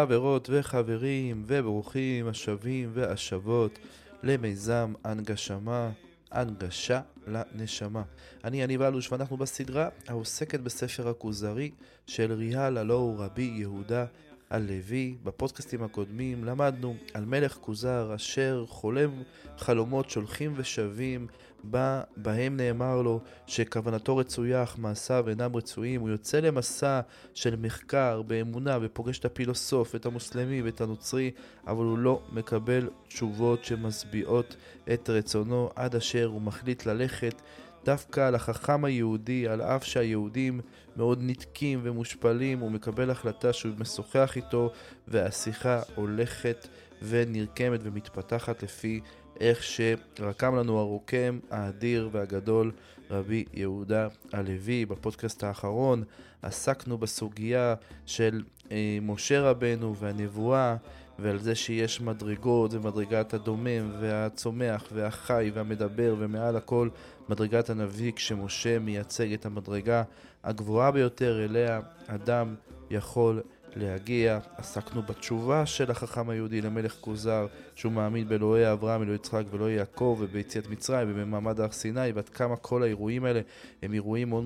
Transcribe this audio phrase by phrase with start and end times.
[0.00, 3.78] חברות וחברים, וברוכים השבים והשבות
[4.22, 5.90] למיזם הנגשמה,
[6.30, 8.02] הנגשה לנשמה.
[8.44, 11.70] אני יניב אלוש ואנחנו בסדרה העוסקת בספר הכוזרי
[12.06, 14.06] של ריאל, הלא הוא רבי יהודה
[14.50, 15.16] הלוי.
[15.24, 19.10] בפודקאסטים הקודמים למדנו על מלך כוזר אשר חולם
[19.58, 21.26] חלומות שולחים ושבים
[21.64, 27.00] בה, בהם נאמר לו שכוונתו רצויה אך מעשיו אינם רצויים, הוא יוצא למסע
[27.34, 31.30] של מחקר באמונה ופוגש את הפילוסוף, את המוסלמי ואת הנוצרי,
[31.66, 34.56] אבל הוא לא מקבל תשובות שמשביעות
[34.92, 37.42] את רצונו עד אשר הוא מחליט ללכת
[37.84, 40.60] דווקא לחכם היהודי, על אף שהיהודים
[40.96, 44.70] מאוד נתקים ומושפלים, הוא מקבל החלטה שהוא משוחח איתו
[45.08, 46.68] והשיחה הולכת
[47.02, 49.00] ונרקמת ומתפתחת לפי
[49.40, 52.72] איך שרקם לנו הרוקם האדיר והגדול
[53.10, 54.86] רבי יהודה הלוי.
[54.86, 56.04] בפודקאסט האחרון
[56.42, 57.74] עסקנו בסוגיה
[58.06, 60.76] של אה, משה רבנו והנבואה
[61.18, 66.88] ועל זה שיש מדרגות ומדרגת הדומם והצומח והחי והמדבר ומעל הכל
[67.28, 70.02] מדרגת הנביא כשמשה מייצג את המדרגה
[70.44, 72.54] הגבוהה ביותר אליה אדם
[72.90, 73.42] יכול
[73.76, 74.38] להגיע.
[74.56, 80.16] עסקנו בתשובה של החכם היהודי למלך כוזר, שהוא מאמין באלוהי אברהם, אלוהי יצחק ואלוהי יעקב,
[80.20, 83.40] וביציאת מצרים ובמעמד הר סיני, ועד כמה כל האירועים האלה
[83.82, 84.44] הם אירועים מאוד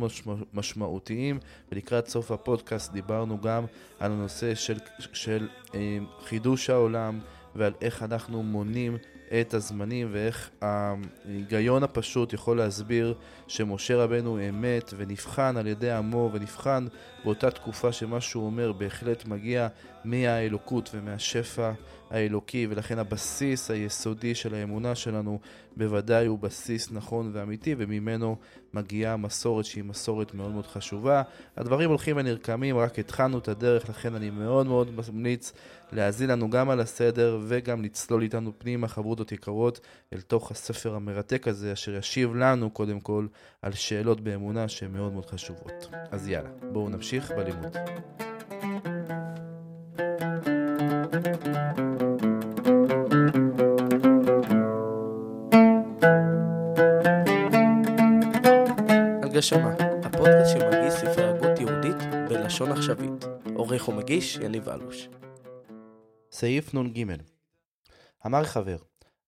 [0.54, 1.38] משמעותיים.
[1.72, 3.64] ולקראת סוף הפודקאסט דיברנו גם
[4.00, 4.78] על הנושא של,
[5.12, 7.20] של אה, חידוש העולם
[7.56, 8.96] ועל איך אנחנו מונים
[9.40, 13.14] את הזמנים ואיך ההיגיון הפשוט יכול להסביר
[13.48, 16.86] שמשה רבנו אמת ונבחן על ידי עמו ונבחן
[17.24, 19.68] באותה תקופה שמה שהוא אומר בהחלט מגיע
[20.04, 21.72] מהאלוקות ומהשפע
[22.10, 25.38] האלוקי ולכן הבסיס היסודי של האמונה שלנו
[25.76, 28.36] בוודאי הוא בסיס נכון ואמיתי וממנו
[28.74, 31.22] מגיעה מסורת שהיא מסורת מאוד מאוד חשובה.
[31.56, 35.52] הדברים הולכים ונרקמים, רק התחלנו את הדרך, לכן אני מאוד מאוד ממליץ
[35.92, 39.80] להאזין לנו גם על הסדר וגם לצלול איתנו פנימה, חברותות יקרות,
[40.12, 43.26] אל תוך הספר המרתק הזה, אשר ישיב לנו קודם כל
[43.62, 45.88] על שאלות באמונה שהן מאוד מאוד חשובות.
[46.10, 47.76] אז יאללה, בואו נמשיך בלימוד.
[59.22, 61.96] הגשמה, הפודקאסט שמגיש ספרי הגות יהודית
[62.28, 63.24] בלשון עכשווית.
[63.54, 65.08] עורך ומגיש יניב אלוש.
[66.32, 67.04] סעיף נ"ג
[68.26, 68.76] אמר חבר,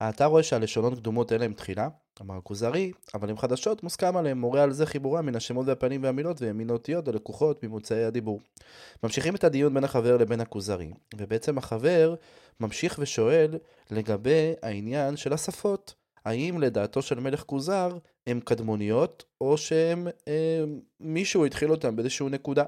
[0.08, 1.88] אתה רואה שהלשונות קדומות אין להם תחילה?
[2.20, 6.42] אמר הכוזרי, אבל הם חדשות מוסכם עליהם, מורה על זה חיבורם מן השמות והפנים והמילות
[6.42, 8.40] והן מן האותיות הלקוחות ממוצאי הדיבור.
[9.02, 12.14] ממשיכים את הדיון בין החבר לבין הכוזרי, ובעצם החבר
[12.60, 13.58] ממשיך ושואל
[13.90, 15.94] לגבי העניין של השפות.
[16.24, 20.64] האם לדעתו של מלך כוזר הם קדמוניות, או שהם אה,
[21.00, 22.64] מישהו התחיל אותם באיזושהי נקודה.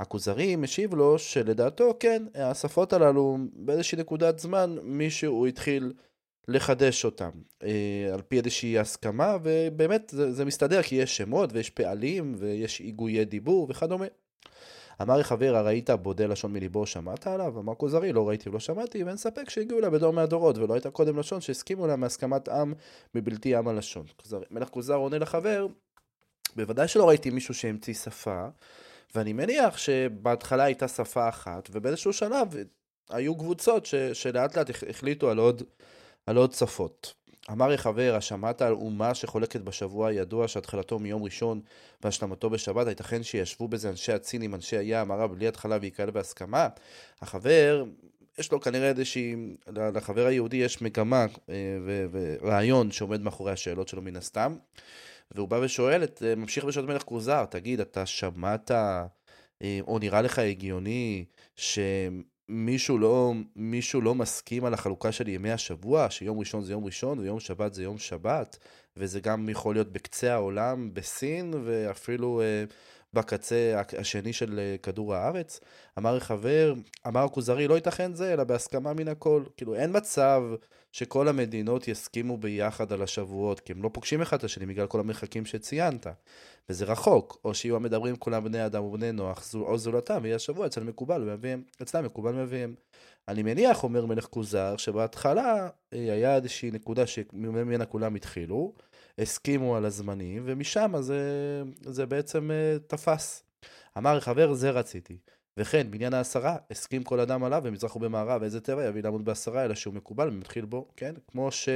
[0.00, 5.92] הכוזרי משיב לו שלדעתו כן, השפות הללו באיזושהי נקודת זמן מישהו התחיל
[6.48, 7.30] לחדש אותם
[7.62, 12.78] אה, על פי איזושהי הסכמה ובאמת זה, זה מסתדר כי יש שמות ויש פעלים ויש
[12.78, 14.06] היגויי דיבור וכדומה.
[15.02, 17.58] אמר החבר, הראית בודה לשון מליבו, שמעת עליו?
[17.58, 21.18] אמר כוזרי, לא ראיתי ולא שמעתי, ואין ספק שהגיעו לה בדור מהדורות, ולא הייתה קודם
[21.18, 22.74] לשון שהסכימו לה מהסכמת עם
[23.14, 24.06] מבלתי עם הלשון.
[24.50, 25.66] מלך כוזר עונה לחבר,
[26.56, 28.46] בוודאי שלא ראיתי מישהו שהמציא שפה,
[29.14, 32.54] ואני מניח שבהתחלה הייתה שפה אחת, ובאיזשהו שלב
[33.10, 35.62] היו קבוצות ש, שלאט לאט החליטו על עוד,
[36.26, 37.14] על עוד שפות.
[37.50, 41.60] אמר יחבר, השמעת על אומה שחולקת בשבוע הידוע שהתחלתו מיום ראשון
[42.02, 46.68] והשלמתו בשבת, הייתכן שישבו בזה אנשי הצינים, אנשי הים, הרב, בלי התחלה ויקהל בהסכמה?
[47.22, 47.84] החבר,
[48.38, 51.54] יש לו כנראה איזושהי, לחבר היהודי יש מגמה אה,
[52.12, 54.56] ורעיון שעומד מאחורי השאלות שלו מן הסתם.
[55.30, 59.06] והוא בא ושואל, את, אה, ממשיך את מלך כוזר, תגיד, אתה שמעת, אה,
[59.80, 61.24] או נראה לך הגיוני,
[61.56, 61.78] ש...
[62.48, 67.18] מישהו לא, מישהו לא מסכים על החלוקה של ימי השבוע, שיום ראשון זה יום ראשון
[67.18, 68.58] ויום שבת זה יום שבת,
[68.96, 72.64] וזה גם יכול להיות בקצה העולם, בסין, ואפילו אה,
[73.12, 75.60] בקצה השני של אה, כדור הארץ.
[75.98, 76.74] אמר חבר,
[77.06, 79.42] אמר הכוזרי, לא ייתכן זה, אלא בהסכמה מן הכל.
[79.56, 80.42] כאילו, אין מצב
[80.96, 85.00] שכל המדינות יסכימו ביחד על השבועות, כי הם לא פוגשים אחד את השני בגלל כל
[85.00, 86.06] המרחקים שציינת.
[86.68, 90.84] וזה רחוק, או שיהיו המדברים כולם בני אדם ובני נוח, או זולתם, ויהיה השבוע אצל
[90.84, 92.74] מקובל ומביאים, אצלם מקובל ומביאים.
[93.28, 98.72] אני מניח, אומר מלך כוזר, שבהתחלה אה, היה איזושהי נקודה שממנה כולם התחילו,
[99.18, 101.22] הסכימו על הזמנים, ומשם זה,
[101.80, 103.42] זה בעצם אה, תפס.
[103.98, 105.18] אמר חבר, זה רציתי.
[105.56, 109.74] וכן, בעניין העשרה, הסכים כל אדם עליו במזרח ובמערב, איזה טבע יביא לעמוד בעשרה, אלא
[109.74, 111.14] שהוא מקובל ומתחיל בו, כן?
[111.28, 111.68] כמו ש...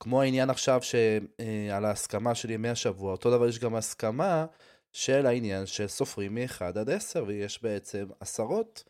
[0.00, 4.46] כמו העניין עכשיו שעל ההסכמה של ימי השבוע, אותו דבר יש גם הסכמה
[4.92, 8.84] של העניין שסופרים מ-1 עד 10, ויש בעצם עשרות.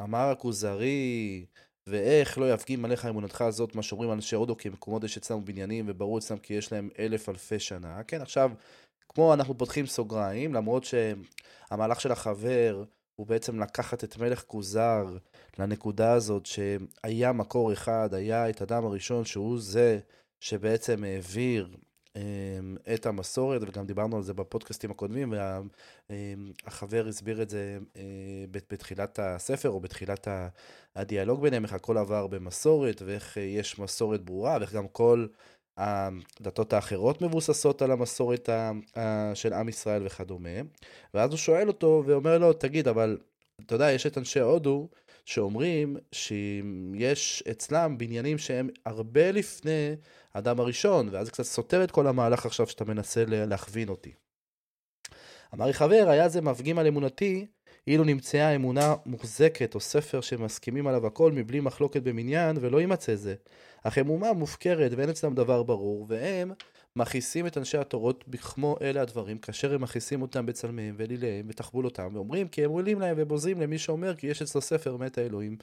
[0.00, 1.46] אמר הכוזרי,
[1.86, 5.84] ואיך לא יפגים עליך אמונתך הזאת, מה שאומרים אנשי הודו, כי מקומות יש אצלנו בניינים,
[5.88, 8.02] וברור אצלם כי יש להם אלף אלפי שנה.
[8.02, 8.50] כן, עכשיו,
[9.08, 12.84] כמו אנחנו פותחים סוגריים, למרות שהמהלך של החבר
[13.16, 15.16] הוא בעצם לקחת את מלך כוזר
[15.58, 19.98] לנקודה הזאת שהיה מקור אחד, היה את אדם הראשון שהוא זה
[20.40, 21.68] שבעצם העביר
[22.16, 25.34] אמ, את המסורת, וגם דיברנו על זה בפודקאסטים הקודמים,
[26.66, 28.02] והחבר אמ, הסביר את זה אה,
[28.52, 30.28] בתחילת הספר או בתחילת
[30.96, 35.26] הדיאלוג ביניהם, איך הכל עבר במסורת, ואיך יש מסורת ברורה, ואיך גם כל
[35.78, 38.48] הדתות האחרות מבוססות על המסורת
[39.34, 40.48] של עם ישראל וכדומה.
[41.14, 43.18] ואז הוא שואל אותו ואומר לו, תגיד, אבל
[43.66, 44.88] אתה יודע, יש את אנשי הודו
[45.24, 49.96] שאומרים שיש אצלם בניינים שהם הרבה לפני
[50.34, 54.12] האדם הראשון, ואז זה קצת סותר את כל המהלך עכשיו שאתה מנסה להכווין אותי.
[55.54, 57.46] אמר לי חבר, היה זה מפגים על אמונתי,
[57.88, 63.34] אילו נמצאה אמונה מוחזקת או ספר שמסכימים עליו הכל מבלי מחלוקת במניין, ולא יימצא זה.
[63.82, 66.52] אך אמונה מופקרת ואין אצלם דבר ברור, והם
[66.98, 72.48] מכעיסים את אנשי התורות בכמו אלה הדברים, כאשר הם מכעיסים אותם בצלמיהם ואליליהם ותחבולותם, ואומרים
[72.48, 75.56] כי הם עולים להם ובוזים למי שאומר כי יש אצלו ספר מת האלוהים.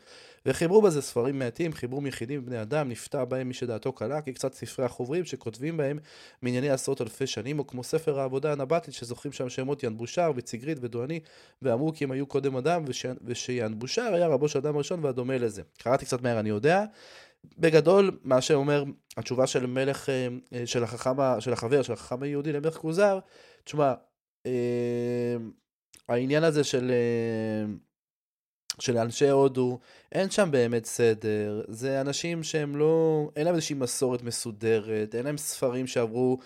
[0.46, 4.54] וחיברו בזה ספרים מעטים, חיברו יחידים בני אדם, נפתע בהם מי שדעתו קלה, כי קצת
[4.54, 6.00] ספרי החוברים שכותבים בהם
[6.42, 11.20] מענייני עשרות אלפי שנים, או כמו ספר העבודה הנבטית שזוכרים שם שמות ינבושר וציגרית ודואני,
[11.62, 13.06] ואמרו כי הם היו קודם אדם, וש...
[13.26, 15.62] ושיינבושר היה רבו של אדם ראשון והדומה לזה.
[15.78, 16.86] קראתי קצת מהר, אני יודע.
[17.58, 18.84] בגדול, מה שאומר,
[19.18, 23.20] התשובה של מלך, אה, אה, של החכם, של החבר, של החכם היהודי למלך כוזר,
[23.64, 23.94] תשמע,
[24.46, 25.36] אה,
[26.10, 26.92] העניין הזה של,
[28.80, 29.80] של אנשי הודו,
[30.12, 35.38] אין שם באמת סדר, זה אנשים שהם לא, אין להם איזושהי מסורת מסודרת, אין להם
[35.38, 36.38] ספרים שעברו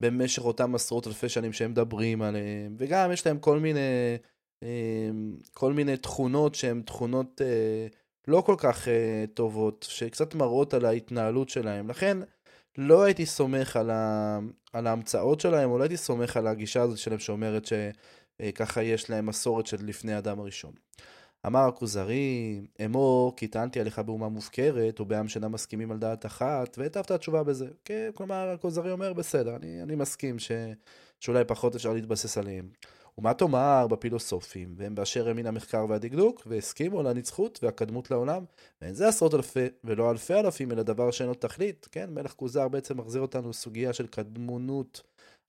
[0.00, 3.80] במשך אותם עשרות אלפי שנים שהם מדברים עליהם, וגם יש להם כל מיני,
[5.52, 7.40] כל מיני תכונות שהן תכונות
[8.28, 8.90] לא כל כך uh,
[9.34, 11.88] טובות, שקצת מראות על ההתנהלות שלהם.
[11.88, 12.18] לכן
[12.78, 14.38] לא הייתי סומך על, ה...
[14.72, 19.10] על ההמצאות שלהם, או לא הייתי סומך על הגישה הזאת שלהם שאומרת שככה uh, יש
[19.10, 20.72] להם מסורת של לפני האדם הראשון.
[21.46, 27.10] אמר הכוזרי, אמור, כי טענתי עליך באומה מופקרת, ובעם שאינם מסכימים על דעת אחת, והטבת
[27.10, 27.68] התשובה בזה.
[27.84, 30.52] כן, כלומר, הכוזרי אומר, בסדר, אני, אני מסכים ש...
[31.20, 32.68] שאולי פחות אפשר להתבסס עליהם.
[33.18, 38.44] ומה תאמר בפילוסופים, והם באשר הם המחקר והדקדוק, והסכימו על הנצחות והקדמות לעולם,
[38.80, 42.10] ואין זה עשרות אלפי ולא אלפי אלפים, אלא דבר שאין לו תכלית, כן?
[42.14, 45.02] מלך כוזר בעצם מחזיר אותנו לסוגיה של קדמונות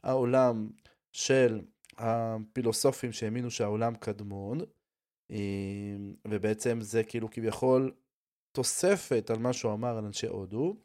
[0.03, 0.69] העולם
[1.11, 1.61] של
[1.97, 4.59] הפילוסופים שהאמינו שהעולם קדמון,
[6.27, 7.91] ובעצם זה כאילו כביכול
[8.51, 10.75] תוספת על מה שהוא אמר על אנשי הודו.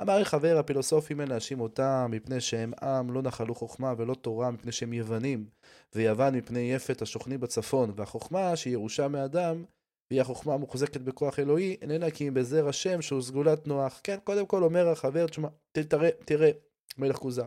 [0.00, 4.72] אמר חבר הפילוסופים אין להאשים אותם מפני שהם עם לא נחלו חוכמה ולא תורה מפני
[4.72, 5.46] שהם יוונים
[5.94, 7.92] ויוון מפני יפת השוכנים בצפון.
[7.96, 9.64] והחוכמה שהיא ירושה מאדם
[10.10, 14.00] והיא החוכמה המוחזקת בכוח אלוהי איננה כי אם בזר השם שהוא סגולת נוח.
[14.04, 16.50] כן קודם כל אומר החבר תשמע תראה תראה
[16.98, 17.46] מלך כוזר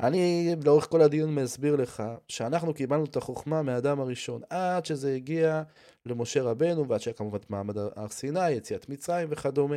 [0.00, 5.62] אני לאורך כל הדיון מסביר לך שאנחנו קיבלנו את החוכמה מהאדם הראשון עד שזה הגיע
[6.06, 9.76] למשה רבנו ועד שהיה כמובן מעמד הר סיני, יציאת מצרים וכדומה.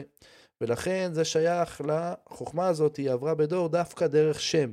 [0.61, 4.71] ולכן זה שייך לחוכמה הזאת, היא עברה בדור דווקא דרך שם.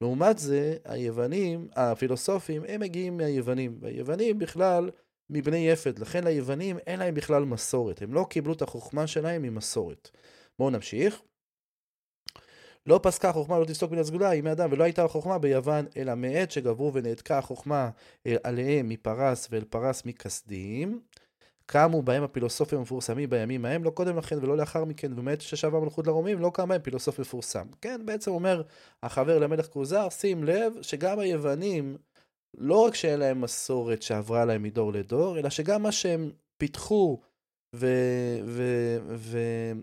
[0.00, 4.90] לעומת זה, היוונים, הפילוסופים, הם מגיעים מהיוונים, והיוונים בכלל
[5.30, 10.10] מבני יפת, לכן ליוונים אין להם בכלל מסורת, הם לא קיבלו את החוכמה שלהם ממסורת.
[10.58, 11.22] בואו נמשיך.
[12.86, 16.50] לא פסקה החוכמה לא תפסוק מן הסגולה היא מאדם ולא הייתה החוכמה ביוון אלא מעת
[16.50, 17.90] שגברו ונעתקה החוכמה
[18.44, 21.00] עליהם מפרס ואל פרס מכסדים
[21.66, 26.06] קמו בהם הפילוסופים המפורסמים בימים ההם, לא קודם לכן ולא לאחר מכן, ובאמת ששבה המלכות
[26.06, 27.66] לרומים, לא קם בהם פילוסוף מפורסם.
[27.80, 28.62] כן, בעצם אומר
[29.02, 31.96] החבר למלך כוזר, שים לב שגם היוונים,
[32.58, 37.20] לא רק שאין להם מסורת שעברה להם מדור לדור, אלא שגם מה שהם פיתחו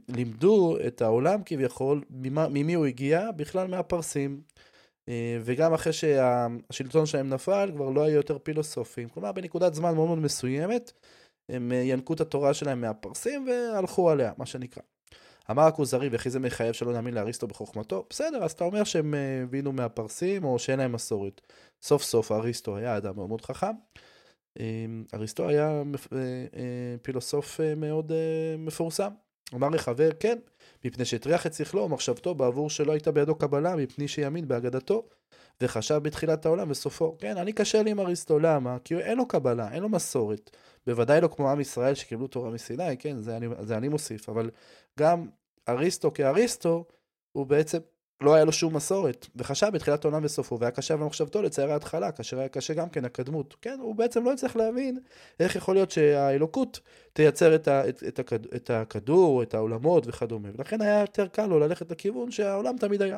[0.09, 3.31] ולימדו את העולם כביכול, ממה, ממי הוא הגיע?
[3.31, 4.41] בכלל מהפרסים.
[5.09, 9.09] אה, וגם אחרי שהשלטון שלהם נפל, כבר לא היו יותר פילוסופים.
[9.09, 10.91] כלומר, בנקודת זמן מאוד מאוד מסוימת,
[11.51, 14.83] הם אה, ינקו את התורה שלהם מהפרסים והלכו עליה, מה שנקרא.
[15.51, 18.05] אמר הכוזרי, וכי זה מחייב שלא נאמין לאריסטו בחוכמתו?
[18.09, 21.41] בסדר, אז אתה אומר שהם אה, הבינו מהפרסים או שאין להם מסורת.
[21.81, 23.71] סוף סוף אריסטו היה אדם מאוד מאוד חכם.
[24.59, 28.11] אמ, אריסטו היה אה, פילוסוף מאוד
[28.57, 29.11] מפורסם.
[29.53, 30.37] אמר לחבר, כן,
[30.85, 35.03] מפני שהטריח את שכלו ומחשבתו בעבור שלא הייתה בידו קבלה, מפני שיאמין באגדתו,
[35.61, 37.15] וחשב בתחילת העולם וסופו.
[37.19, 38.77] כן, אני קשה לי עם אריסטו, למה?
[38.83, 40.57] כי אין לו קבלה, אין לו מסורת.
[40.87, 44.49] בוודאי לא כמו עם ישראל שקיבלו תורה מסיני, כן, זה אני, זה אני מוסיף, אבל
[44.99, 45.27] גם
[45.69, 46.85] אריסטו כאריסטו,
[47.31, 47.79] הוא בעצם
[48.21, 52.39] לא היה לו שום מסורת, וחשב בתחילת העולם וסופו, והיה קשה במחשבתו לצייר ההתחלה, כאשר
[52.39, 53.55] היה קשה גם כן הקדמות.
[53.61, 54.99] כן, הוא בעצם לא הצליח להבין
[55.39, 56.79] איך יכול להיות שהאלוקות
[57.13, 61.45] תייצר את, ה, את, את, הכד, את הכדור, את העולמות וכדומה, ולכן היה יותר קל
[61.45, 63.17] לו ללכת לכיוון שהעולם תמיד היה.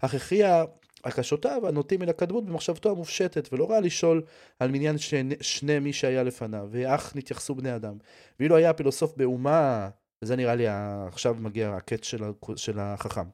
[0.00, 0.64] אך הכריע
[1.04, 4.22] הקשותיו הנוטים אל הקדמות במחשבתו המופשטת, ולא ראה לשאול
[4.58, 7.94] על מניין שני, שני מי שהיה לפניו, ואך נתייחסו בני אדם.
[8.40, 9.88] ואילו היה הפילוסוף באומה,
[10.22, 10.66] וזה נראה לי
[11.08, 12.04] עכשיו מגיע הקץ
[12.56, 13.24] של, החכם.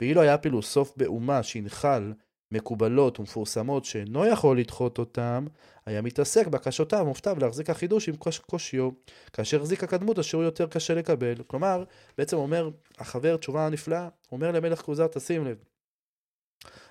[0.00, 2.12] ואילו היה פילוסוף באומה שינחל
[2.52, 5.46] מקובלות ומפורסמות שאינו יכול לדחות אותם,
[5.86, 8.14] היה מתעסק בקשותיו ומופתיו להחזיק החידוש עם
[8.46, 8.90] קושיו,
[9.32, 11.34] כאשר החזיק הקדמות אשר הוא יותר קשה לקבל.
[11.46, 11.84] כלומר,
[12.18, 15.56] בעצם אומר החבר תשובה נפלאה, אומר למלך כוזר, תשים לב,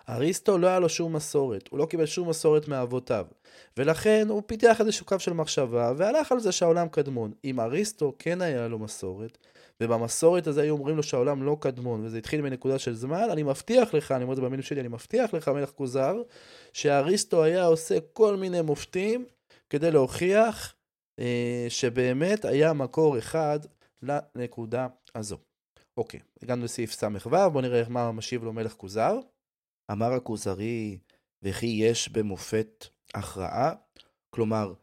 [0.09, 3.25] אריסטו לא היה לו שום מסורת, הוא לא קיבל שום מסורת מאבותיו,
[3.77, 7.31] ולכן הוא פיתח איזשהו קו של מחשבה והלך על זה שהעולם קדמון.
[7.43, 9.37] אם אריסטו כן היה לו מסורת,
[9.81, 13.93] ובמסורת הזה היו אומרים לו שהעולם לא קדמון, וזה התחיל מנקודה של זמן, אני מבטיח
[13.93, 16.15] לך, אני אומר את זה במילים שלי, אני מבטיח לך, מלך כוזר,
[16.73, 19.25] שאריסטו היה עושה כל מיני מופתים
[19.69, 20.73] כדי להוכיח
[21.19, 23.59] אה, שבאמת היה מקור אחד
[24.01, 25.37] לנקודה הזו.
[25.97, 29.19] אוקיי, הגענו לסעיף ס"ו, בואו נראה מה משיב לו מלך כוזר.
[29.91, 30.97] אמר הכוזרי,
[31.43, 33.73] וכי יש במופת הכרעה?
[34.29, 34.73] כלומר,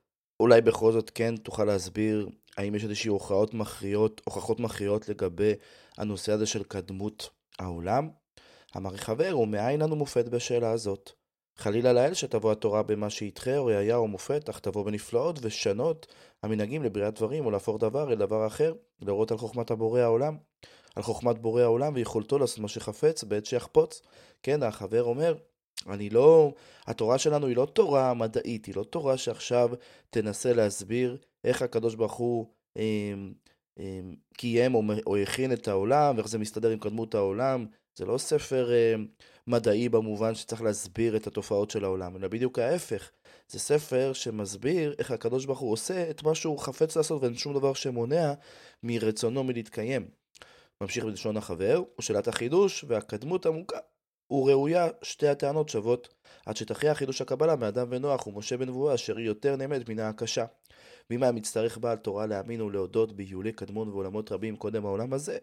[0.40, 5.52] אולי בכל זאת כן תוכל להסביר האם יש איזושהי הוכחות מכריעות, הוכחות מכריעות לגבי
[5.98, 8.10] הנושא הזה של קדמות העולם?
[8.76, 11.10] אמר חבר, ומאין לנו מופת בשאלה הזאת?
[11.56, 16.06] חלילה לאל שתבוא התורה במה שידחה או ראייה או מופת, אך תבוא בנפלאות ושונות
[16.42, 20.36] המנהגים לבריאת דברים או להפוך דבר אל דבר אחר, להורות על חוכמת הבורא העולם.
[20.96, 24.02] על חוכמת בורא העולם ויכולתו לעשות מה שחפץ בעת שיחפוץ.
[24.42, 25.34] כן, החבר אומר,
[25.88, 26.52] אני לא,
[26.86, 29.70] התורה שלנו היא לא תורה מדעית, היא לא תורה שעכשיו
[30.10, 32.46] תנסה להסביר איך הקדוש ברוך הוא
[32.76, 33.14] אה,
[33.78, 34.00] אה,
[34.34, 37.66] קיים או, או הכין את העולם, ואיך זה מסתדר עם קדמות העולם.
[37.94, 38.94] זה לא ספר אה,
[39.46, 43.10] מדעי במובן שצריך להסביר את התופעות של העולם, אלא בדיוק ההפך.
[43.48, 47.54] זה ספר שמסביר איך הקדוש ברוך הוא עושה את מה שהוא חפץ לעשות ואין שום
[47.54, 48.32] דבר שמונע
[48.82, 50.21] מרצונו מלהתקיים.
[50.82, 53.78] ממשיך בלשון החבר, ושאלת החידוש והקדמות עמוקה
[54.30, 56.08] וראויה שתי הטענות שוות,
[56.46, 60.44] עד שתכריע חידוש הקבלה מאדם ונוח ומשה בנבואה אשר היא יותר נאמדת מן הקשה.
[61.10, 65.38] ממה מצטרך בעל תורה להאמין ולהודות ביולי קדמון ועולמות רבים קודם העולם הזה,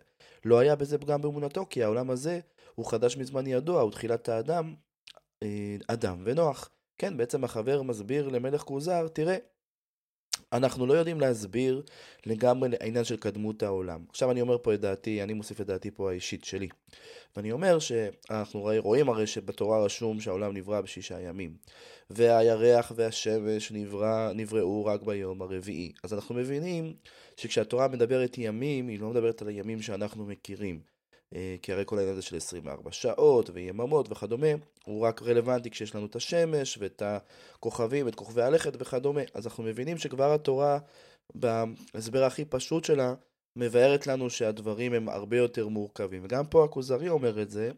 [0.46, 2.39] לא היה בזה פגם באמונתו, כי העולם הזה
[2.75, 4.75] הוא חדש מזמן ידוע, הוא תחילת האדם,
[5.43, 6.69] אה, אדם ונוח.
[6.98, 9.38] כן, בעצם החבר מסביר למלך כוזר, תראה,
[10.53, 11.82] אנחנו לא יודעים להסביר
[12.25, 14.03] לגמרי העניין של קדמות העולם.
[14.10, 16.68] עכשיו אני אומר פה את דעתי, אני מוסיף את דעתי פה האישית שלי.
[17.36, 21.53] ואני אומר שאנחנו רואים הרי שבתורה רשום שהעולם נברא בשישה ימים.
[22.10, 25.91] והירח והשמש נברא, נבראו רק ביום הרביעי.
[26.03, 26.94] אז אנחנו מבינים
[27.38, 30.79] שכשהתורה מדברת ימים, היא לא מדברת על הימים שאנחנו מכירים.
[31.36, 34.48] אה, כי הרי כל העניין הזה של 24 שעות ויממות וכדומה,
[34.86, 39.21] הוא רק רלוונטי כשיש לנו את השמש ואת הכוכבים, את כוכבי הלכת וכדומה.
[39.33, 40.79] אז אנחנו מבינים שכבר התורה,
[41.36, 43.13] בהסבר הכי פשוט שלה,
[43.55, 46.21] מבארת לנו שהדברים הם הרבה יותר מורכבים.
[46.24, 47.71] וגם פה הכוזרי אומר את זה,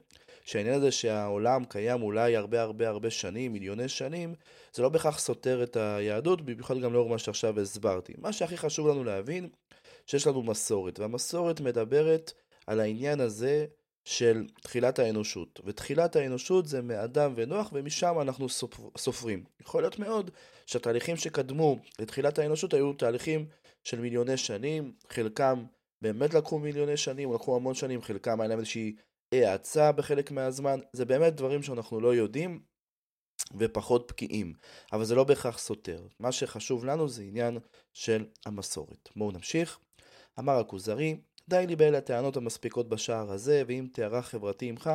[0.45, 4.35] שהעניין הזה שהעולם קיים אולי הרבה הרבה הרבה שנים, מיליוני שנים,
[4.73, 8.13] זה לא בהכרח סותר את היהדות, במיוחד גם לאור מה שעכשיו הסברתי.
[8.17, 9.49] מה שהכי חשוב לנו להבין,
[10.05, 12.31] שיש לנו מסורת, והמסורת מדברת
[12.71, 13.65] על העניין הזה
[14.05, 15.59] של תחילת האנושות.
[15.65, 18.47] ותחילת האנושות זה מאדם ונוח, ומשם אנחנו
[18.97, 19.43] סופרים.
[19.61, 20.31] יכול להיות מאוד
[20.65, 23.45] שהתהליכים שקדמו לתחילת האנושות היו תהליכים
[23.83, 25.63] של מיליוני שנים, חלקם
[26.01, 28.95] באמת לקחו מיליוני שנים, לקחו המון שנים, חלקם היה להם איזושהי
[29.31, 32.61] האצה בחלק מהזמן, זה באמת דברים שאנחנו לא יודעים
[33.59, 34.53] ופחות בקיאים,
[34.93, 36.07] אבל זה לא בהכרח סותר.
[36.19, 37.57] מה שחשוב לנו זה עניין
[37.93, 39.09] של המסורת.
[39.15, 39.79] בואו נמשיך.
[40.39, 41.17] אמר הכוזרי,
[41.51, 44.89] די לי באלה הטענות המספיקות בשער הזה, ואם תיארך חברתי עמך,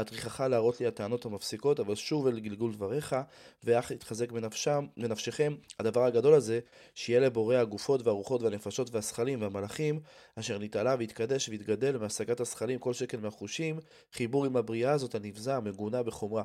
[0.00, 3.16] אטריחך להראות לי הטענות המפסיקות, אבל שוב אל גלגול דבריך,
[3.64, 6.60] ואך יתחזק בנפשם, בנפשכם הדבר הגדול הזה,
[6.94, 10.00] שיהיה לבורא הגופות והרוחות והנפשות והשכלים והמלאכים,
[10.34, 13.78] אשר נתעלה ויתקדש ויתגדל בהשגת השכלים כל שקל מהחושים,
[14.12, 16.42] חיבור עם הבריאה הזאת הנבזה, המגונה בחומרה.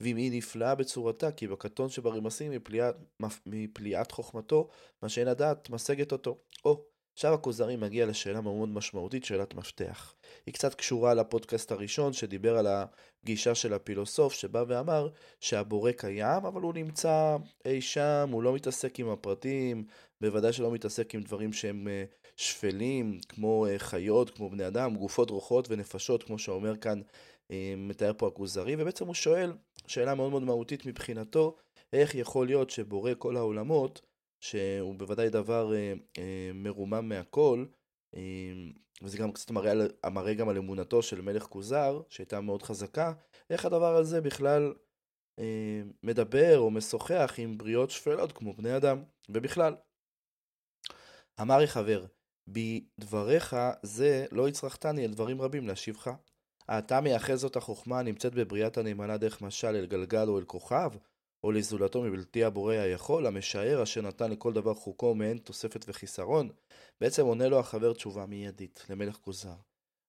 [0.00, 2.94] ואם היא נפלאה בצורתה, כי בקטון שברימסים מפליאת,
[3.46, 4.68] מפליאת חוכמתו,
[5.02, 6.36] מה שאין הדעת, משגת אותו.
[6.64, 10.14] או, עכשיו הכוזרי מגיע לשאלה מאוד משמעותית, שאלת מפתח.
[10.46, 15.08] היא קצת קשורה לפודקאסט הראשון שדיבר על הגישה של הפילוסוף, שבא ואמר
[15.40, 19.84] שהבורא קיים, אבל הוא נמצא אי שם, הוא לא מתעסק עם הפרטים,
[20.20, 22.04] בוודאי שלא מתעסק עם דברים שהם אה,
[22.36, 27.00] שפלים, כמו אה, חיות, כמו בני אדם, גופות, רוחות ונפשות, כמו שאומר כאן,
[27.50, 29.52] אה, מתאר פה הכוזרי, ובעצם הוא שואל
[29.86, 31.56] שאלה מאוד מאוד מהותית מבחינתו,
[31.92, 34.00] איך יכול להיות שבורא כל העולמות,
[34.44, 37.64] שהוא בוודאי דבר אה, אה, מרומם מהכל,
[38.14, 38.20] אה,
[39.02, 39.72] וזה גם קצת מראה,
[40.10, 43.12] מראה גם על אמונתו של מלך כוזר, שהייתה מאוד חזקה,
[43.50, 44.74] איך הדבר הזה בכלל
[45.38, 49.76] אה, מדבר או משוחח עם בריות שפלות כמו בני אדם, ובכלל.
[51.40, 52.06] אמר יחבר,
[52.48, 56.10] בדבריך זה לא הצרכתני על דברים רבים להשיבך.
[56.70, 60.90] אתה מייחס זאת החוכמה הנמצאת בבריאת הנאמנה דרך משל אל גלגל או אל כוכב,
[61.44, 66.48] או לזולתו מבלתי הבורא היכול, המשער אשר נתן לכל דבר חוקו מעין תוספת וחיסרון,
[67.00, 69.54] בעצם עונה לו החבר תשובה מיידית למלך כוזר,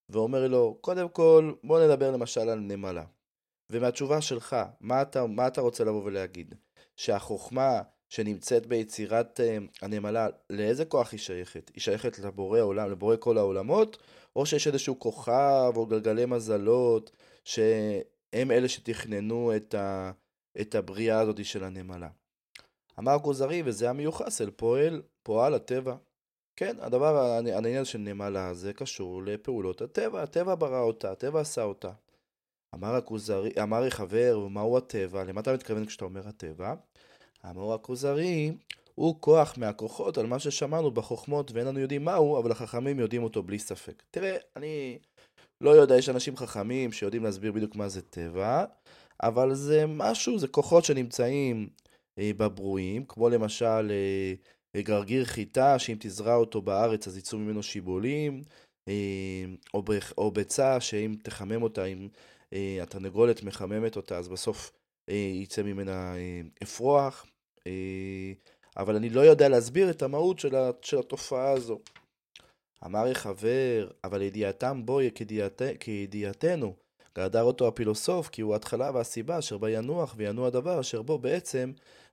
[0.10, 3.04] ואומר לו, קודם כל, בוא נדבר למשל על נמלה.
[3.70, 6.56] ומהתשובה שלך, מה אתה, מה אתה רוצה לבוא ולהגיד?
[6.96, 11.72] שהחוכמה שנמצאת ביצירת uh, הנמלה, לאיזה כוח היא שייכת?
[11.74, 13.98] היא שייכת לבורא העולם, לבורא כל העולמות,
[14.36, 17.12] או שיש איזשהו כוכב או גלגלי מזלות
[17.44, 20.12] שהם אלה שתכננו את, ה,
[20.62, 22.10] את הבריאה הזאת של הנמלה.
[23.00, 25.96] אמר כוזרי, וזה המיוחס אל פועל, פועל הטבע.
[26.56, 31.92] כן, הדבר, העניין של נמלה זה קשור לפעולות הטבע, הטבע ברא אותה, הטבע עשה אותה.
[32.76, 35.24] אמר הכוזרי, אמר החבר, מהו הטבע?
[35.24, 36.74] למה אתה מתכוון כשאתה אומר הטבע?
[37.50, 38.52] אמר הכוזרי,
[38.96, 43.44] הוא כוח מהכוחות על מה ששמענו בחוכמות ואין לנו יודעים מהו, אבל החכמים יודעים אותו
[43.44, 44.04] בלי ספק.
[44.12, 45.00] תראה, אני
[45.62, 48.66] לא יודע, יש אנשים חכמים שיודעים להסביר בדיוק מה זה טבע,
[49.24, 51.70] אבל זה משהו, זה כוחות שנמצאים
[52.20, 53.92] אה, בברואים, כמו למשל
[54.76, 58.44] אה, גרגיר חיטה, שאם תזרע אותו בארץ אז יצאו ממנו שיבולים,
[58.88, 62.08] אה, או, בח, או ביצה שאם תחמם אותה, אם
[62.54, 64.72] אה, התרנגולת מחממת אותה, אז בסוף
[65.10, 67.26] אה, יצא ממנה אה, אפרוח.
[67.68, 68.34] אה,
[68.78, 71.80] אבל אני לא יודע להסביר את המהות של, של התופעה הזו.
[72.86, 76.76] אמר החבר, אבל ידיעתם בו כידיעת, כידיעתנו,
[77.18, 81.72] גדר אותו הפילוסוף, כי הוא התחלה והסיבה אשר בה ינוח וינוע דבר אשר בו בעצם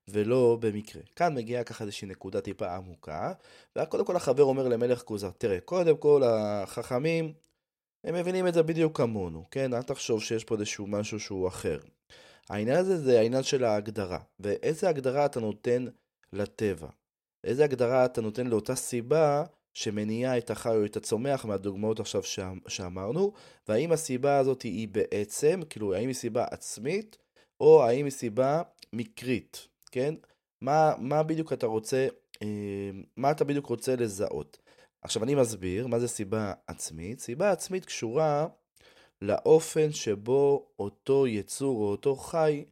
[0.09, 1.03] ולא במקרה.
[1.17, 3.33] כאן מגיעה ככה איזושהי נקודה טיפה עמוקה,
[3.79, 7.33] וקודם כל החבר אומר למלך כוזר, תראה, קודם כל החכמים,
[8.05, 9.75] הם מבינים את זה בדיוק כמונו, כן?
[9.75, 11.79] אל תחשוב שיש פה איזשהו משהו שהוא אחר.
[12.51, 15.85] העניין הזה זה העניין של ההגדרה, ואיזה הגדרה אתה נותן
[16.33, 16.89] לטבע.
[17.45, 22.23] איזה הגדרה אתה נותן לאותה סיבה שמניעה את החי או את הצומח מהדוגמאות עכשיו
[22.69, 23.33] שאמרנו,
[23.69, 27.19] והאם הסיבה הזאת היא בעצם, כאילו האם היא סיבה עצמית,
[27.61, 30.15] או האם היא סיבה מקרית, כן?
[30.61, 32.09] מה, מה בדיוק אתה רוצה,
[32.43, 34.59] אה, מה אתה בדיוק רוצה לזהות?
[35.03, 37.21] עכשיו אני מסביר מה זה סיבה עצמית.
[37.21, 38.47] סיבה עצמית קשורה
[39.23, 42.65] לאופן שבו אותו יצור או אותו חי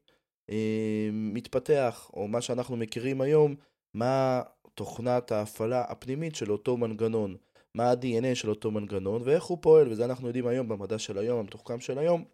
[0.50, 3.54] אה, מתפתח, או מה שאנחנו מכירים היום,
[3.94, 4.42] מה
[4.80, 7.36] תוכנת ההפעלה הפנימית של אותו מנגנון,
[7.74, 11.38] מה ה-DNA של אותו מנגנון ואיך הוא פועל, וזה אנחנו יודעים היום במדע של היום,
[11.38, 12.24] המתוחכם של היום,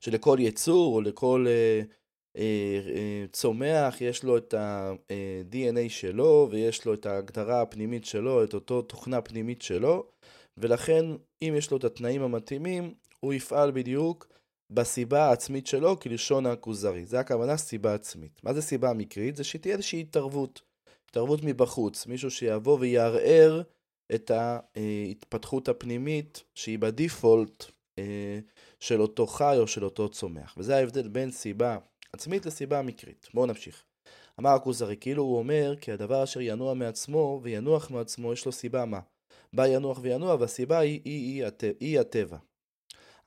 [0.00, 1.82] שלכל יצור או לכל אה,
[2.36, 8.54] אה, אה, צומח יש לו את ה-DNA שלו ויש לו את ההגדרה הפנימית שלו, את
[8.54, 10.06] אותו תוכנה פנימית שלו,
[10.56, 11.04] ולכן
[11.42, 14.26] אם יש לו את התנאים המתאימים, הוא יפעל בדיוק
[14.70, 17.06] בסיבה העצמית שלו כלשון הכוזרי.
[17.06, 18.40] זה הכוונה סיבה עצמית.
[18.44, 19.36] מה זה סיבה מקרית?
[19.36, 20.65] זה שתהיה איזושהי התערבות.
[21.16, 23.62] התערבות מבחוץ, מישהו שיבוא ויערער
[24.14, 27.64] את ההתפתחות הפנימית שהיא בדיפולט
[27.98, 28.38] אה,
[28.80, 30.54] של אותו חי או של אותו צומח.
[30.58, 31.78] וזה ההבדל בין סיבה
[32.12, 33.28] עצמית לסיבה מקרית.
[33.34, 33.84] בואו נמשיך.
[34.40, 38.84] אמר הכוזרי, כאילו הוא אומר, כי הדבר אשר ינוע מעצמו וינוח מעצמו, יש לו סיבה
[38.84, 39.00] מה?
[39.52, 42.36] בא ינוח וינוע, והסיבה היא, היא, היא, היא, היא הטבע.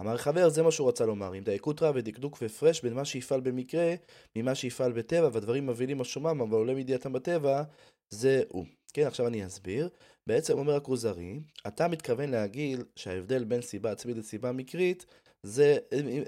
[0.02, 3.96] אמר חבר, זה מה שהוא רצה לומר, עם דייקותרא ודקדוק והפרש בין מה שיפעל במקרה
[4.36, 7.64] ממה שיפעל בטבע, והדברים מבהילים השומם, אבל עולה מידיעתם בטבע,
[8.10, 8.66] זה הוא.
[8.94, 9.90] כן, עכשיו אני אסביר.
[10.28, 15.06] בעצם אומר הכוזרי, אתה מתכוון להגיד שההבדל בין סיבה עצמית לסיבה מקרית,
[15.44, 15.78] זה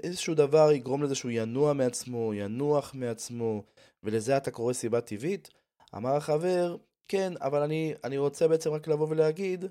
[0.02, 3.62] איזשהו דבר יגרום לזה שהוא ינוע מעצמו, ינוח מעצמו,
[4.02, 5.50] ולזה אתה קורא סיבה טבעית?
[5.96, 6.76] אמר החבר,
[7.08, 9.64] כן, אבל אני, אני רוצה בעצם רק לבוא ולהגיד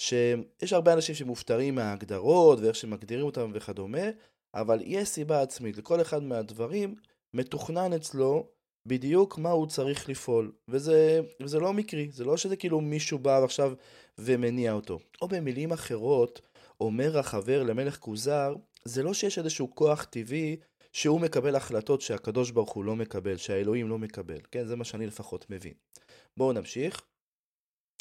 [0.00, 4.02] שיש הרבה אנשים שמופטרים מההגדרות ואיך שמגדירים אותם וכדומה,
[4.54, 5.76] אבל יש סיבה עצמית.
[5.76, 6.94] לכל אחד מהדברים
[7.34, 8.46] מתוכנן אצלו
[8.86, 10.52] בדיוק מה הוא צריך לפעול.
[10.68, 13.72] וזה, וזה לא מקרי, זה לא שזה כאילו מישהו בא עכשיו
[14.18, 14.98] ומניע אותו.
[15.22, 16.40] או במילים אחרות,
[16.80, 20.56] אומר החבר למלך כוזר, זה לא שיש איזשהו כוח טבעי
[20.92, 24.40] שהוא מקבל החלטות שהקדוש ברוך הוא לא מקבל, שהאלוהים לא מקבל.
[24.50, 25.74] כן, זה מה שאני לפחות מבין.
[26.36, 27.02] בואו נמשיך.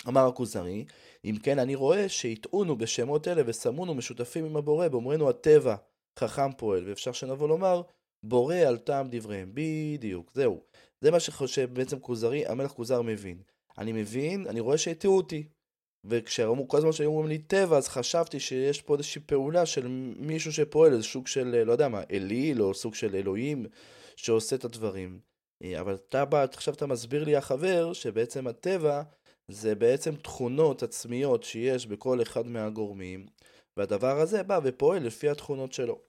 [0.08, 0.86] אמר הכוזרי,
[1.26, 5.76] אם כן אני רואה שהטעונו בשמות אלה ושמונו משותפים עם הבורא, באומרנו הטבע
[6.20, 7.82] חכם פועל, ואפשר שנבוא לומר,
[8.24, 9.52] בורא על טעם דבריהם.
[9.54, 10.62] בדיוק, זהו.
[11.02, 13.38] זה מה שחושב בעצם כוזרי, המלך כוזר מבין.
[13.78, 15.44] אני מבין, אני רואה שהטעו אותי.
[16.06, 20.54] וכשאמרו כל הזמן שהיו אומרים לי טבע, אז חשבתי שיש פה איזושהי פעולה של מישהו
[20.54, 23.66] שפועל, איזה סוג של, לא יודע מה, אליל, או סוג של אלוהים
[24.16, 25.20] שעושה את הדברים.
[25.80, 29.02] אבל אתה בא, עכשיו אתה מסביר לי החבר, שבעצם הטבע
[29.50, 33.26] זה בעצם תכונות עצמיות שיש בכל אחד מהגורמים,
[33.78, 36.00] והדבר הזה בא ופועל לפי התכונות שלו.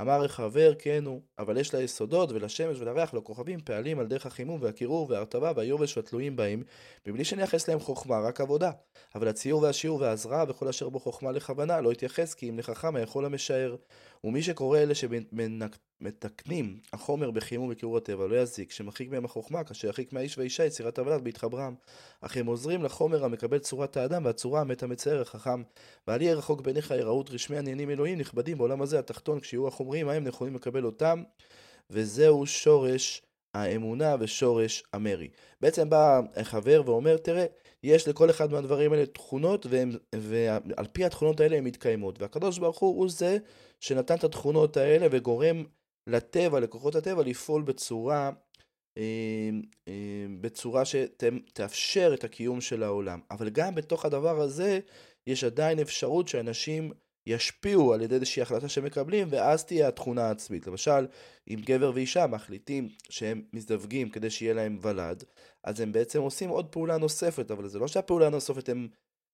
[0.00, 4.62] אמר החבר, כן הוא, אבל יש לה יסודות ולשמש ולריח ולכוכבים פעלים על דרך החימום
[4.62, 6.62] והקירור וההרטבה והיובש והתלויים בהם,
[7.06, 8.70] מבלי שנייחס להם חוכמה, רק עבודה.
[9.14, 13.24] אבל הציור והשיעור וההזרעה וכל אשר בו חוכמה לכוונה לא יתייחס כי אם לחכם היכול
[13.24, 13.76] המשער.
[14.24, 20.12] ומי שקורא אלה שמתקנים החומר בחימום וקירור הטבע לא יזיק, שמרחיק מהם החוכמה, כאשר ירחיק
[20.12, 21.74] מהאיש והאישה יצירת הוולד בהתחברם.
[22.20, 25.62] אך הם עוזרים לחומר המקבל צורת האדם והצורה המת המצער החכם.
[26.06, 30.24] ואל יהיה רחוק בעיניך יראות רשמי עניינים אלוהים נכבדים בעולם הזה התחתון, כשיהיו החומריים ההם
[30.24, 31.22] נכונים לקבל אותם.
[31.90, 33.22] וזהו שורש
[33.54, 35.28] האמונה ושורש המרי.
[35.60, 37.46] בעצם בא חבר ואומר, תראה,
[37.86, 42.20] יש לכל אחד מהדברים האלה תכונות, והם, ועל פי התכונות האלה הן מתקיימות.
[42.22, 43.38] והקדוש ברוך הוא הוא זה
[43.80, 45.64] שנתן את התכונות האלה וגורם
[46.06, 48.30] לטבע, לכוחות הטבע, לפעול בצורה,
[48.98, 49.50] אה,
[49.88, 53.20] אה, בצורה שתאפשר את הקיום של העולם.
[53.30, 54.80] אבל גם בתוך הדבר הזה
[55.26, 56.92] יש עדיין אפשרות שאנשים
[57.26, 60.66] ישפיעו על ידי איזושהי החלטה שהם מקבלים, ואז תהיה התכונה העצמית.
[60.66, 61.06] למשל,
[61.48, 65.24] אם גבר ואישה מחליטים שהם מזדווגים כדי שיהיה להם ולד,
[65.64, 68.88] אז הם בעצם עושים עוד פעולה נוספת, אבל זה לא שהפעולה הנוספת הם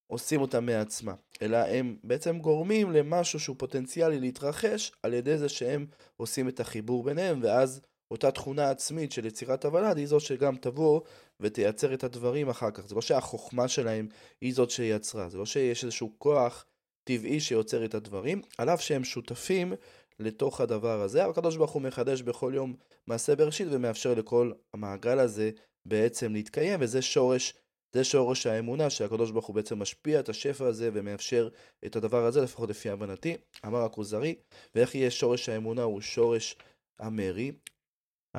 [0.07, 5.87] עושים אותה מעצמה, אלא הם בעצם גורמים למשהו שהוא פוטנציאלי להתרחש על ידי זה שהם
[6.17, 11.01] עושים את החיבור ביניהם, ואז אותה תכונה עצמית של יצירת הוולד היא זאת שגם תבוא
[11.41, 12.87] ותייצר את הדברים אחר כך.
[12.87, 14.09] זה לא שהחוכמה שלהם
[14.41, 16.65] היא זאת שיצרה, זה לא שיש איזשהו כוח
[17.05, 19.73] טבעי שיוצר את הדברים, על אף שהם שותפים
[20.19, 21.25] לתוך הדבר הזה.
[21.25, 22.75] הקדוש ברוך הוא מחדש בכל יום
[23.07, 25.51] מעשה בראשית ומאפשר לכל המעגל הזה
[25.87, 27.55] בעצם להתקיים, וזה שורש,
[27.93, 31.49] זה שורש האמונה שהקדוש ברוך הוא בעצם משפיע את השפע הזה ומאפשר
[31.87, 33.37] את הדבר הזה, לפחות לפי הבנתי.
[33.67, 34.35] אמר הכוזרי,
[34.75, 36.57] ואיך יהיה שורש האמונה הוא שורש
[36.99, 37.53] המרי.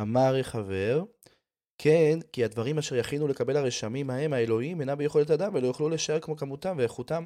[0.01, 1.03] אמר חבר,
[1.77, 6.19] כן, כי הדברים אשר יכינו לקבל הרשמים ההם האלוהים אינם ביכולת אדם ולא יוכלו לשער
[6.19, 7.25] כמו כמותם ואיכותם.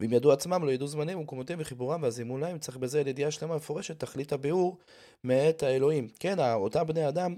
[0.00, 4.00] ואם ידעו עצמם לא ידעו זמנים ומקומותיהם וחיבורם והזימון להם, צריך בזה ידיעה שלמה מפורשת
[4.00, 4.78] תכלית הביאור
[5.24, 6.08] מאת האלוהים.
[6.20, 7.34] כן, אותם בני אדם,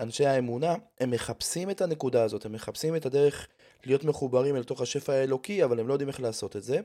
[0.00, 3.48] אנשי האמונה, הם מחפשים את הנקודה הזאת, הם מחפשים את הדרך
[3.86, 6.80] להיות מחוברים אל תוך השפע האלוקי, אבל הם לא יודעים איך לעשות את זה.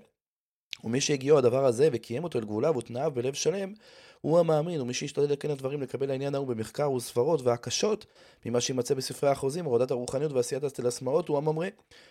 [0.84, 3.73] ומי שהגיעו הדבר הזה וקיים אותו אל גבוליו ותנאיו בלב שלם,
[4.21, 8.06] הוא המאמין, ומי שישתדל לקן הדברים לקבל העניין ההוא במחקר וסברות והקשות,
[8.45, 11.67] ממה שימצא בספרי החוזים, הורדת הרוחניות ועשיית הסטלסמאות, הוא הממרה.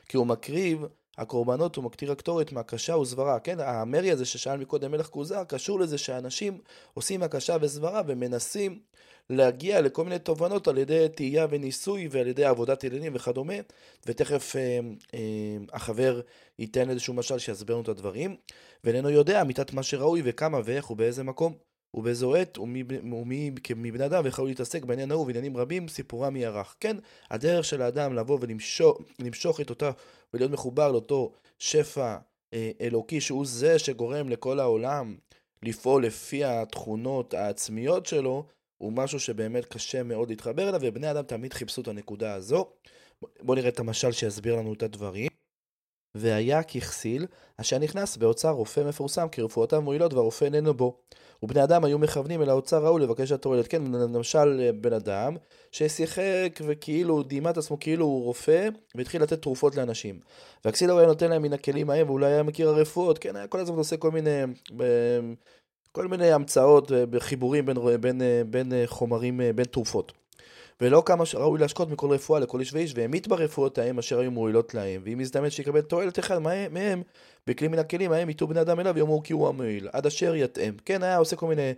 [0.08, 0.84] כי הוא מקריב
[1.18, 3.40] הקורבנות, הוא מקטיר הקטורת מהקשה וסברה.
[3.40, 6.58] כן, המרי הזה ששאל מקודם מלך כוזר, קשור לזה שאנשים
[6.94, 8.80] עושים הקשה וסברה ומנסים
[9.30, 13.54] להגיע לכל מיני תובנות על ידי תהייה וניסוי ועל ידי עבודת ילדים וכדומה,
[14.06, 14.80] ותכף אה,
[15.14, 16.20] אה, החבר
[16.58, 18.36] ייתן איזשהו משל שיסביר לנו את הדברים,
[18.84, 21.65] ואיננו יודע אמיתת מה שראוי וכמה ואיך ובאיזה מקום.
[21.96, 26.76] ובאיזו עת ומי, מבני אדם יכול להתעסק בעניין ההוא ועניינים רבים, סיפורם יארך.
[26.80, 26.96] כן,
[27.30, 28.38] הדרך של האדם לבוא
[29.18, 29.90] ולמשוך את אותה
[30.34, 32.16] ולהיות מחובר לאותו שפע
[32.54, 35.16] אה, אלוקי שהוא זה שגורם לכל העולם
[35.62, 38.46] לפעול לפי התכונות העצמיות שלו,
[38.78, 42.66] הוא משהו שבאמת קשה מאוד להתחבר אליו, ובני אדם תמיד חיפשו את הנקודה הזו.
[43.42, 45.28] בואו נראה את המשל שיסביר לנו את הדברים.
[46.14, 50.98] והיה ככסיל, אשר נכנס באוצר רופא מפורסם, כי רפואותיו מועילות והרופא איננו בו.
[51.42, 53.68] ובני אדם היו מכוונים אל האוצר ההוא לבקש התועלת.
[53.68, 55.36] כן, למשל בן אדם
[55.72, 60.20] ששיחק וכאילו דימה את עצמו כאילו הוא רופא, והתחיל לתת תרופות לאנשים.
[60.64, 63.76] והכסיל היה נותן להם מן הכלים ההם, ואולי היה מכיר הרפואות, כן, היה כל הזמן
[63.76, 64.42] עושה כל מיני...
[65.92, 68.20] כל מיני המצאות וחיבורים בין, בין,
[68.50, 70.12] בין חומרים, בין תרופות.
[70.80, 74.74] ולא כמה שראוי להשקות מכל רפואה לכל איש ואיש, והמית ברפואות ההם אשר היו מועילות
[74.74, 77.02] להם, ואם יזדמן שיקבל תועלת אחד מהם,
[77.46, 80.74] בכלי מן הכלים ההם ייטו בני אדם אליו ויאמרו כי הוא המועיל, עד אשר יתאם.
[80.84, 81.72] כן, היה עושה כל מיני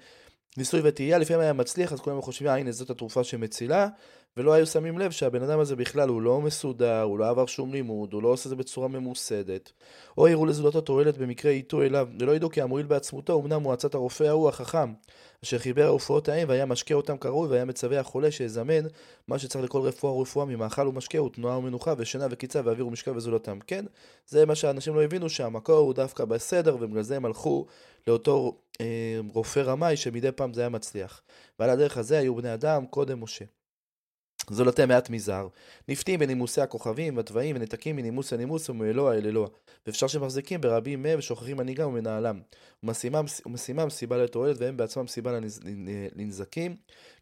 [0.57, 3.89] ניסוי וטעייה, לפעמים היה מצליח, אז כולם חושבים, אה, הנה זאת התרופה שמצילה,
[4.39, 7.73] ולא היו שמים לב שהבן אדם הזה בכלל הוא לא מסודר, הוא לא עבר שום
[7.73, 9.73] לימוד, הוא לא עושה זה בצורה ממוסדת.
[10.19, 13.95] או יראו לזולתו תועלת במקרה ייטו אליו, ולא ידעו כי המועיל בעצמותו, אמנם הוא עצת
[13.95, 14.93] הרופא ההוא החכם,
[15.45, 18.87] אשר חיבר הרפואות ההם והיה משקה אותם כראוי, והיה מצווה החולה שיזמן
[19.29, 23.59] מה שצריך לכל רפואה ורפואה ממאכל ומשקה ותנועה ומנוחה ושינה וקיצה ואוויר ומשקל וזולתם.
[23.67, 23.85] כן,
[24.27, 27.67] זה מה שאנשים לא הבינו שהמקור הוא דווקא בסדר, ובגלל זה הם הלכו
[28.07, 28.87] לאותו אה,
[29.35, 31.23] רופא רמאי שמדי פעם זה היה מצליח.
[31.59, 33.45] ועל הדרך הזה היו בני אדם קודם משה.
[34.51, 35.49] זולתי מעט מזער,
[35.89, 39.49] נפתים בנימוסי הכוכבים, והתוואים, ונתקים מנימוס לנימוס ומאלוה אל אלוה.
[39.87, 42.41] ואפשר שמחזיקים ברבים מהם ושוכחים מנהיגם ומנהלם.
[43.47, 45.39] ומשימם סיבה לתועלת, והם בעצמם סיבה
[46.17, 46.77] לנזקים,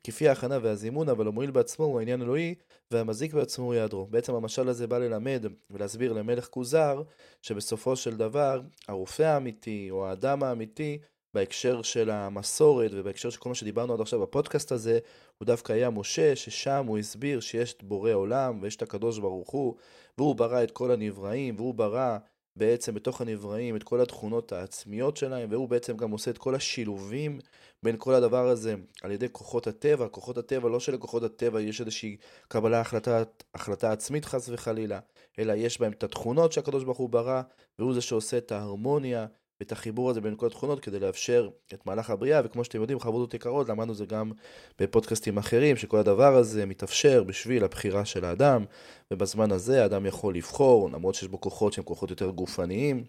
[0.04, 2.54] כפי ההכנה והזימון, אבל המועיל בעצמו הוא העניין אלוהי,
[2.90, 4.06] והמזיק בעצמו הוא יעדרו.
[4.06, 7.02] בעצם המשל הזה בא ללמד ולהסביר למלך כוזר,
[7.42, 10.98] שבסופו של דבר, הרופא האמיתי, או האדם האמיתי,
[11.36, 14.98] בהקשר של המסורת ובהקשר של כל מה שדיברנו עד עכשיו בפודקאסט הזה,
[15.38, 19.50] הוא דווקא היה משה, ששם הוא הסביר שיש את בורא עולם ויש את הקדוש ברוך
[19.50, 19.74] הוא,
[20.18, 22.18] והוא ברא את כל הנבראים, והוא ברא
[22.56, 27.38] בעצם בתוך הנבראים את כל התכונות העצמיות שלהם, והוא בעצם גם עושה את כל השילובים
[27.82, 30.08] בין כל הדבר הזה על ידי כוחות הטבע.
[30.08, 32.16] כוחות הטבע, לא שלכוחות הטבע יש איזושהי
[32.48, 33.22] קבלה, החלטה,
[33.54, 34.98] החלטה עצמית חס וחלילה,
[35.38, 37.42] אלא יש בהם את התכונות שהקדוש ברוך הוא ברא,
[37.78, 39.26] והוא זה שעושה את ההרמוניה
[39.60, 43.34] ואת החיבור הזה בין כל התכונות כדי לאפשר את מהלך הבריאה, וכמו שאתם יודעים, חברות
[43.34, 44.32] יקרות, למדנו זה גם
[44.78, 48.64] בפודקאסטים אחרים, שכל הדבר הזה מתאפשר בשביל הבחירה של האדם,
[49.10, 53.04] ובזמן הזה האדם יכול לבחור, למרות שיש בו כוחות שהם כוחות יותר גופניים,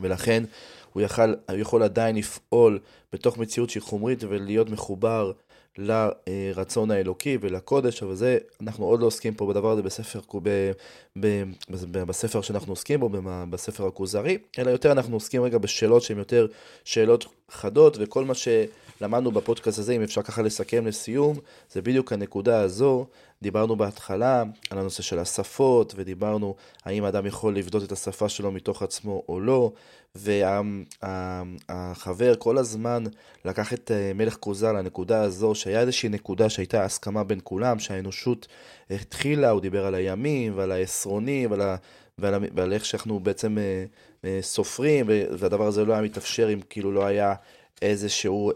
[0.00, 0.44] ולכן
[0.92, 2.78] הוא יכול, הוא יכול עדיין לפעול
[3.12, 5.32] בתוך מציאות שהיא חומרית ולהיות מחובר
[5.78, 10.72] לרצון האלוקי ולקודש, אבל זה, אנחנו עוד לא עוסקים פה בדבר הזה בספר, ב,
[11.20, 11.42] ב,
[11.90, 13.08] ב, בספר שאנחנו עוסקים בו,
[13.50, 16.46] בספר הכוזרי, אלא יותר אנחנו עוסקים רגע בשאלות שהן יותר
[16.84, 21.36] שאלות חדות, וכל מה שלמדנו בפודקאסט הזה, אם אפשר ככה לסכם לסיום,
[21.72, 23.06] זה בדיוק הנקודה הזו.
[23.42, 26.54] דיברנו בהתחלה על הנושא של השפות, ודיברנו
[26.84, 29.72] האם האדם יכול לבדות את השפה שלו מתוך עצמו או לא,
[30.14, 33.04] והחבר כל הזמן
[33.44, 38.48] לקח את אה, מלך כוזר לנקודה הזו, שהיה איזושהי נקודה שהייתה הסכמה בין כולם, שהאנושות
[38.90, 41.76] התחילה, הוא דיבר על הימים ועל העשרונים ועל, ה,
[42.18, 43.84] ועל, ועל איך שאנחנו בעצם אה,
[44.24, 45.06] אה, סופרים,
[45.38, 47.34] והדבר הזה לא היה מתאפשר אם כאילו לא היה
[47.82, 48.52] איזשהו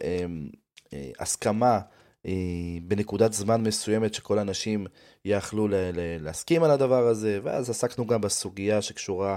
[1.21, 1.81] הסכמה.
[2.83, 4.87] בנקודת זמן מסוימת שכל האנשים
[5.25, 5.69] יכלו
[6.21, 9.37] להסכים על הדבר הזה, ואז עסקנו גם בסוגיה שקשורה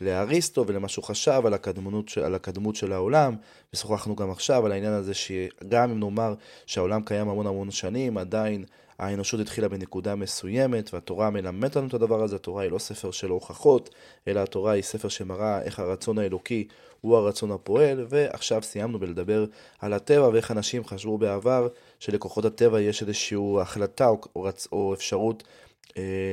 [0.00, 3.36] לאריסטו ולמה שהוא חשב על הקדמות, על הקדמות של העולם,
[3.74, 6.34] ושוחחנו גם עכשיו על העניין הזה שגם אם נאמר
[6.66, 8.64] שהעולם קיים המון המון שנים, עדיין
[8.98, 13.30] האנושות התחילה בנקודה מסוימת, והתורה מלמדת לנו את הדבר הזה, התורה היא לא ספר של
[13.30, 13.90] הוכחות,
[14.28, 16.68] אלא התורה היא ספר שמראה איך הרצון האלוקי
[17.00, 19.44] הוא הרצון הפועל, ועכשיו סיימנו בלדבר
[19.78, 25.42] על הטבע ואיך אנשים חשבו בעבר שלכוחות הטבע יש איזושהי החלטה או, או, או אפשרות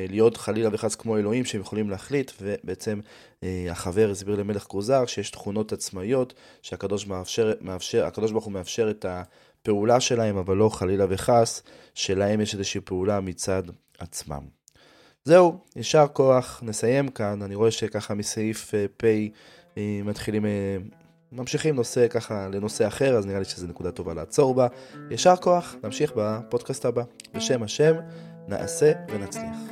[0.09, 2.99] להיות חלילה וחס כמו אלוהים שהם יכולים להחליט, ובעצם
[3.43, 9.05] אה, החבר הסביר למלך כרוזר שיש תכונות עצמאיות שהקדוש מאפשר, מאפשר, ברוך הוא מאפשר את
[9.09, 13.63] הפעולה שלהם, אבל לא חלילה וחס, שלהם יש איזושהי פעולה מצד
[13.99, 14.41] עצמם.
[15.23, 19.03] זהו, יישר כוח, נסיים כאן, אני רואה שככה מסעיף אה, פ'
[20.03, 20.45] מתחילים,
[21.31, 24.67] ממשיכים נושא ככה לנושא אחר, אז נראה לי שזו נקודה טובה לעצור בה.
[25.11, 27.03] יישר כוח, נמשיך בפודקאסט הבא.
[27.33, 27.95] בשם השם.
[28.47, 29.66] נעשה ונצליח.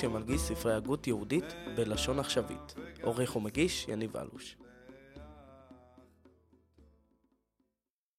[0.00, 1.44] שמלגיש ספרי הגות יהודית
[1.76, 2.74] בלשון עכשווית.
[3.02, 4.56] עורך ומגיש יניב אלוש.